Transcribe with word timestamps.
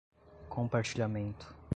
compartilhamento 0.47 1.45